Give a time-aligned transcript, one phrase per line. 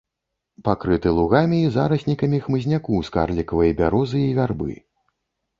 [0.67, 4.73] Пакрыты лугамі і зараснікамі хмызняку з карлікавай бярозы і вярбы.